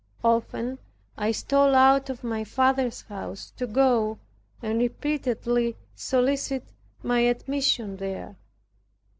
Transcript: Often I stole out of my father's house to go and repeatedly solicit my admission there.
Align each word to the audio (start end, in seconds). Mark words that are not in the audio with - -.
Often 0.23 0.79
I 1.15 1.31
stole 1.31 1.75
out 1.75 2.09
of 2.09 2.23
my 2.23 2.43
father's 2.43 3.01
house 3.03 3.51
to 3.57 3.67
go 3.67 4.17
and 4.59 4.79
repeatedly 4.79 5.75
solicit 5.93 6.63
my 7.03 7.19
admission 7.19 7.97
there. 7.97 8.35